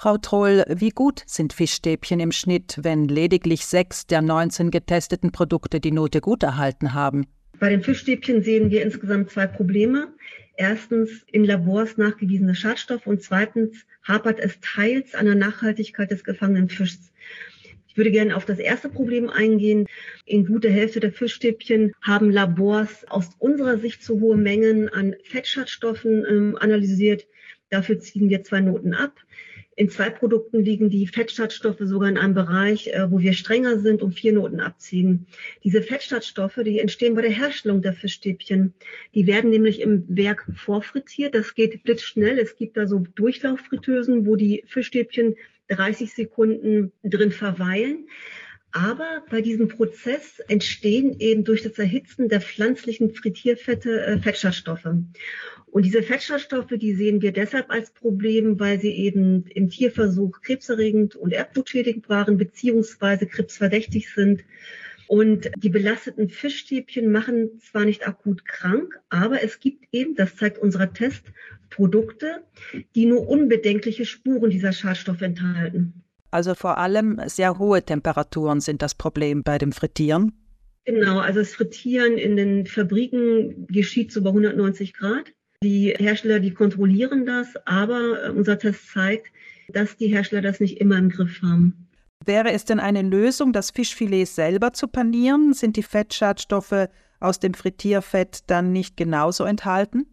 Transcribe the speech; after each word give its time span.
Frau 0.00 0.16
Troll, 0.16 0.62
wie 0.68 0.90
gut 0.90 1.24
sind 1.26 1.52
Fischstäbchen 1.52 2.20
im 2.20 2.30
Schnitt, 2.30 2.78
wenn 2.82 3.08
lediglich 3.08 3.66
sechs 3.66 4.06
der 4.06 4.22
19 4.22 4.70
getesteten 4.70 5.32
Produkte 5.32 5.80
die 5.80 5.90
Note 5.90 6.20
gut 6.20 6.44
erhalten 6.44 6.94
haben? 6.94 7.26
Bei 7.58 7.68
den 7.68 7.82
Fischstäbchen 7.82 8.44
sehen 8.44 8.70
wir 8.70 8.84
insgesamt 8.84 9.32
zwei 9.32 9.48
Probleme. 9.48 10.14
Erstens 10.56 11.24
in 11.32 11.42
Labors 11.42 11.96
nachgewiesene 11.96 12.54
Schadstoffe 12.54 13.08
und 13.08 13.24
zweitens 13.24 13.86
hapert 14.04 14.38
es 14.38 14.60
teils 14.60 15.16
an 15.16 15.26
der 15.26 15.34
Nachhaltigkeit 15.34 16.12
des 16.12 16.22
gefangenen 16.22 16.68
Fischs. 16.68 17.10
Ich 17.88 17.96
würde 17.96 18.12
gerne 18.12 18.36
auf 18.36 18.44
das 18.44 18.60
erste 18.60 18.88
Problem 18.88 19.28
eingehen. 19.28 19.88
In 20.26 20.46
guter 20.46 20.70
Hälfte 20.70 21.00
der 21.00 21.10
Fischstäbchen 21.10 21.92
haben 22.02 22.30
Labors 22.30 23.04
aus 23.08 23.30
unserer 23.40 23.78
Sicht 23.78 24.04
zu 24.04 24.20
hohe 24.20 24.36
Mengen 24.36 24.88
an 24.90 25.16
Fettschadstoffen 25.24 26.24
ähm, 26.24 26.56
analysiert. 26.60 27.26
Dafür 27.70 27.98
ziehen 27.98 28.28
wir 28.28 28.44
zwei 28.44 28.60
Noten 28.60 28.94
ab. 28.94 29.14
In 29.78 29.88
zwei 29.90 30.10
Produkten 30.10 30.64
liegen 30.64 30.90
die 30.90 31.06
Fettschadstoffe 31.06 31.78
sogar 31.82 32.08
in 32.08 32.18
einem 32.18 32.34
Bereich, 32.34 32.88
äh, 32.88 33.12
wo 33.12 33.20
wir 33.20 33.32
strenger 33.32 33.78
sind 33.78 34.02
und 34.02 34.10
vier 34.10 34.32
Noten 34.32 34.58
abziehen. 34.58 35.28
Diese 35.62 35.82
Fettschadstoffe, 35.82 36.58
die 36.64 36.80
entstehen 36.80 37.14
bei 37.14 37.22
der 37.22 37.30
Herstellung 37.30 37.80
der 37.80 37.92
Fischstäbchen. 37.92 38.74
Die 39.14 39.28
werden 39.28 39.50
nämlich 39.50 39.80
im 39.80 40.04
Werk 40.08 40.50
vorfrittiert. 40.56 41.36
Das 41.36 41.54
geht 41.54 41.84
blitzschnell. 41.84 42.40
Es 42.40 42.56
gibt 42.56 42.76
da 42.76 42.88
so 42.88 43.04
Durchlauffritteusen, 43.14 44.26
wo 44.26 44.34
die 44.34 44.64
Fischstäbchen 44.66 45.36
30 45.68 46.12
Sekunden 46.12 46.90
drin 47.04 47.30
verweilen. 47.30 48.08
Aber 48.72 49.22
bei 49.30 49.42
diesem 49.42 49.68
Prozess 49.68 50.40
entstehen 50.48 51.20
eben 51.20 51.44
durch 51.44 51.62
das 51.62 51.78
Erhitzen 51.78 52.28
der 52.28 52.40
pflanzlichen 52.40 53.14
Frittierfette 53.14 54.04
äh, 54.04 54.18
Fettschadstoffe. 54.18 54.88
Und 55.70 55.84
diese 55.84 56.02
Fettschadstoffe, 56.02 56.72
die 56.76 56.94
sehen 56.94 57.20
wir 57.22 57.32
deshalb 57.32 57.70
als 57.70 57.90
Problem, 57.90 58.58
weil 58.58 58.80
sie 58.80 58.92
eben 58.92 59.44
im 59.46 59.68
Tierversuch 59.68 60.40
krebserregend 60.40 61.14
und 61.16 61.32
erbgutschädigend 61.32 62.08
waren, 62.08 62.38
beziehungsweise 62.38 63.26
krebsverdächtig 63.26 64.12
sind. 64.12 64.44
Und 65.08 65.50
die 65.56 65.70
belasteten 65.70 66.28
Fischstäbchen 66.28 67.10
machen 67.10 67.58
zwar 67.60 67.84
nicht 67.84 68.06
akut 68.06 68.44
krank, 68.44 68.98
aber 69.08 69.42
es 69.42 69.58
gibt 69.58 69.86
eben, 69.92 70.14
das 70.14 70.36
zeigt 70.36 70.58
unser 70.58 70.92
Test, 70.92 71.24
Produkte, 71.70 72.42
die 72.94 73.06
nur 73.06 73.28
unbedenkliche 73.28 74.04
Spuren 74.04 74.50
dieser 74.50 74.72
Schadstoffe 74.72 75.22
enthalten. 75.22 76.02
Also 76.30 76.54
vor 76.54 76.78
allem 76.78 77.20
sehr 77.26 77.58
hohe 77.58 77.82
Temperaturen 77.82 78.60
sind 78.60 78.82
das 78.82 78.94
Problem 78.94 79.42
bei 79.42 79.58
dem 79.58 79.72
Frittieren. 79.72 80.32
Genau, 80.84 81.18
also 81.18 81.40
das 81.40 81.54
Frittieren 81.54 82.16
in 82.16 82.36
den 82.36 82.66
Fabriken 82.66 83.66
geschieht 83.66 84.12
so 84.12 84.22
bei 84.22 84.30
190 84.30 84.94
Grad. 84.94 85.32
Die 85.62 85.92
Hersteller, 85.98 86.38
die 86.38 86.54
kontrollieren 86.54 87.26
das, 87.26 87.48
aber 87.66 88.26
äh, 88.26 88.30
unser 88.30 88.58
Test 88.58 88.92
zeigt, 88.92 89.26
dass 89.68 89.96
die 89.96 90.06
Hersteller 90.06 90.42
das 90.42 90.60
nicht 90.60 90.80
immer 90.80 90.96
im 90.96 91.08
Griff 91.08 91.42
haben. 91.42 91.88
Wäre 92.24 92.52
es 92.52 92.64
denn 92.64 92.78
eine 92.78 93.02
Lösung, 93.02 93.52
das 93.52 93.70
Fischfilet 93.70 94.26
selber 94.26 94.72
zu 94.72 94.86
panieren? 94.86 95.54
Sind 95.54 95.76
die 95.76 95.82
Fettschadstoffe 95.82 96.88
aus 97.20 97.40
dem 97.40 97.54
Frittierfett 97.54 98.42
dann 98.46 98.72
nicht 98.72 98.96
genauso 98.96 99.44
enthalten? 99.44 100.06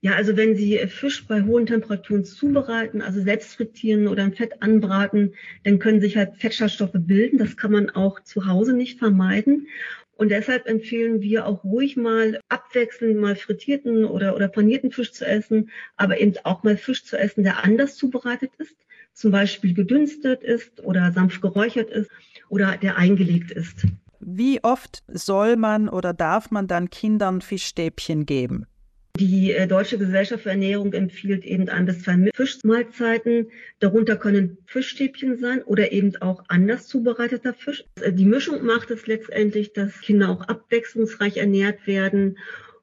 Ja, 0.00 0.12
also 0.12 0.36
wenn 0.36 0.54
Sie 0.54 0.78
Fisch 0.86 1.26
bei 1.26 1.42
hohen 1.42 1.66
Temperaturen 1.66 2.24
zubereiten, 2.24 3.02
also 3.02 3.20
selbst 3.20 3.56
frittieren 3.56 4.06
oder 4.08 4.22
im 4.22 4.32
Fett 4.32 4.62
anbraten, 4.62 5.34
dann 5.64 5.78
können 5.78 6.00
sich 6.00 6.16
halt 6.16 6.36
Fettschadstoffe 6.36 6.92
bilden. 6.94 7.38
Das 7.38 7.56
kann 7.56 7.72
man 7.72 7.90
auch 7.90 8.20
zu 8.20 8.46
Hause 8.46 8.72
nicht 8.72 8.98
vermeiden. 8.98 9.66
Und 10.16 10.30
deshalb 10.30 10.66
empfehlen 10.66 11.20
wir 11.20 11.46
auch 11.46 11.62
ruhig 11.62 11.96
mal 11.96 12.40
abwechselnd 12.48 13.18
mal 13.18 13.36
frittierten 13.36 14.04
oder, 14.04 14.34
oder 14.34 14.48
panierten 14.48 14.90
Fisch 14.90 15.12
zu 15.12 15.26
essen, 15.26 15.70
aber 15.96 16.18
eben 16.18 16.34
auch 16.44 16.62
mal 16.62 16.76
Fisch 16.76 17.04
zu 17.04 17.18
essen, 17.18 17.44
der 17.44 17.64
anders 17.64 17.96
zubereitet 17.96 18.50
ist, 18.58 18.76
zum 19.12 19.30
Beispiel 19.30 19.74
gedünstet 19.74 20.42
ist 20.42 20.82
oder 20.82 21.12
sanft 21.12 21.42
geräuchert 21.42 21.90
ist 21.90 22.10
oder 22.48 22.78
der 22.78 22.96
eingelegt 22.96 23.50
ist. 23.50 23.86
Wie 24.20 24.64
oft 24.64 25.04
soll 25.08 25.56
man 25.56 25.88
oder 25.88 26.14
darf 26.14 26.50
man 26.50 26.66
dann 26.66 26.88
Kindern 26.88 27.42
Fischstäbchen 27.42 28.24
geben? 28.24 28.66
Die 29.18 29.52
äh, 29.52 29.66
Deutsche 29.66 29.96
Gesellschaft 29.96 30.42
für 30.42 30.50
Ernährung 30.50 30.92
empfiehlt 30.92 31.44
eben 31.44 31.70
ein 31.70 31.86
bis 31.86 32.02
zwei 32.02 32.30
Fischmahlzeiten. 32.34 33.48
Darunter 33.78 34.16
können 34.16 34.58
Fischstäbchen 34.66 35.38
sein 35.38 35.62
oder 35.62 35.90
eben 35.92 36.14
auch 36.16 36.44
anders 36.48 36.86
zubereiteter 36.86 37.54
Fisch. 37.54 37.84
Äh, 38.02 38.12
die 38.12 38.26
Mischung 38.26 38.64
macht 38.64 38.90
es 38.90 39.06
letztendlich, 39.06 39.72
dass 39.72 40.00
Kinder 40.02 40.28
auch 40.28 40.42
abwechslungsreich 40.42 41.38
ernährt 41.38 41.86
werden. 41.86 42.36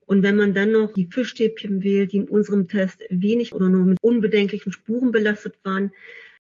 Und 0.06 0.24
wenn 0.24 0.36
man 0.36 0.56
dann 0.56 0.72
noch 0.72 0.94
die 0.94 1.08
Fischstäbchen 1.08 1.84
wählt, 1.84 2.12
die 2.12 2.18
in 2.18 2.28
unserem 2.28 2.68
Test 2.68 3.04
wenig 3.10 3.54
oder 3.54 3.70
nur 3.70 3.86
mit 3.86 4.00
unbedenklichen 4.02 4.72
Spuren 4.72 5.12
belastet 5.12 5.56
waren, 5.64 5.92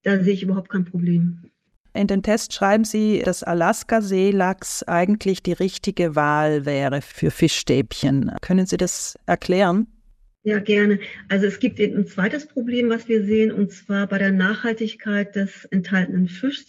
da 0.02 0.24
sehe 0.24 0.34
ich 0.34 0.44
überhaupt 0.44 0.70
kein 0.70 0.86
Problem. 0.86 1.40
In 1.96 2.08
den 2.08 2.24
Test 2.24 2.54
schreiben 2.54 2.86
Sie, 2.86 3.22
dass 3.24 3.44
Alaska-Seelachs 3.44 4.82
eigentlich 4.84 5.44
die 5.44 5.54
richtige 5.54 6.16
Wahl 6.16 6.66
wäre 6.66 7.02
für 7.02 7.30
Fischstäbchen. 7.30 8.32
Können 8.42 8.66
Sie 8.66 8.78
das 8.78 9.16
erklären? 9.28 9.86
Ja, 10.42 10.60
gerne. 10.60 11.00
Also 11.30 11.46
es 11.46 11.60
gibt 11.60 11.80
ein 11.80 12.08
zweites 12.08 12.48
Problem, 12.48 12.90
was 12.90 13.08
wir 13.08 13.24
sehen, 13.24 13.52
und 13.52 13.72
zwar 13.72 14.08
bei 14.08 14.18
der 14.18 14.32
Nachhaltigkeit 14.32 15.36
des 15.36 15.66
enthaltenen 15.66 16.28
Fischs. 16.28 16.66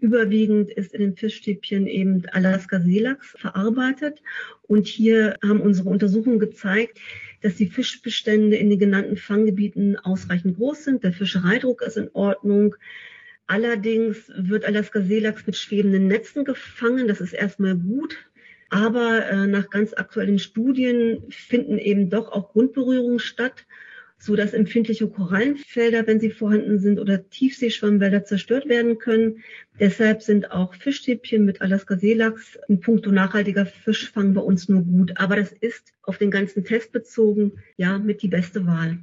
Überwiegend 0.00 0.70
ist 0.70 0.94
in 0.94 1.00
den 1.02 1.16
Fischstäbchen 1.16 1.86
eben 1.86 2.24
Alaska-Seelachs 2.32 3.36
verarbeitet. 3.38 4.22
Und 4.62 4.86
hier 4.86 5.36
haben 5.42 5.60
unsere 5.60 5.90
Untersuchungen 5.90 6.38
gezeigt, 6.38 6.98
dass 7.42 7.56
die 7.56 7.68
Fischbestände 7.68 8.56
in 8.56 8.70
den 8.70 8.78
genannten 8.78 9.18
Fanggebieten 9.18 9.96
ausreichend 9.98 10.56
groß 10.56 10.84
sind. 10.84 11.04
Der 11.04 11.12
Fischereidruck 11.12 11.82
ist 11.82 11.98
in 11.98 12.08
Ordnung. 12.14 12.74
Allerdings 13.46 14.32
wird 14.36 14.64
Alaska-Seelachs 14.64 15.46
mit 15.46 15.56
schwebenden 15.56 16.08
Netzen 16.08 16.44
gefangen. 16.44 17.08
Das 17.08 17.20
ist 17.20 17.34
erstmal 17.34 17.76
gut. 17.76 18.16
Aber 18.70 19.26
äh, 19.26 19.46
nach 19.46 19.70
ganz 19.70 19.92
aktuellen 19.92 20.38
Studien 20.38 21.22
finden 21.30 21.78
eben 21.78 22.10
doch 22.10 22.32
auch 22.32 22.52
Grundberührungen 22.52 23.18
statt, 23.18 23.66
so 24.18 24.34
dass 24.34 24.54
empfindliche 24.54 25.06
Korallenfelder, 25.06 26.06
wenn 26.06 26.18
sie 26.18 26.30
vorhanden 26.30 26.78
sind, 26.78 26.98
oder 26.98 27.28
Tiefseeschwammwälder 27.28 28.24
zerstört 28.24 28.66
werden 28.66 28.98
können. 28.98 29.42
Deshalb 29.78 30.22
sind 30.22 30.50
auch 30.50 30.74
Fischstäbchen 30.74 31.44
mit 31.44 31.60
Alaska-Seelachs 31.60 32.58
in 32.68 32.80
puncto 32.80 33.10
nachhaltiger 33.12 33.66
Fischfang 33.66 34.32
bei 34.32 34.40
uns 34.40 34.68
nur 34.68 34.82
gut. 34.82 35.12
Aber 35.16 35.36
das 35.36 35.52
ist 35.52 35.92
auf 36.02 36.16
den 36.16 36.30
ganzen 36.30 36.64
Test 36.64 36.92
bezogen 36.92 37.52
ja 37.76 37.98
mit 37.98 38.22
die 38.22 38.28
beste 38.28 38.66
Wahl. 38.66 38.98